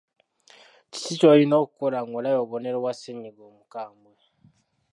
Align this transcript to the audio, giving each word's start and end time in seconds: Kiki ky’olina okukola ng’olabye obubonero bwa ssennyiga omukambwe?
Kiki 0.91 1.13
ky’olina 1.19 1.55
okukola 1.63 1.97
ng’olabye 2.05 2.39
obubonero 2.41 2.77
bwa 2.79 2.93
ssennyiga 2.95 3.41
omukambwe? 3.49 4.13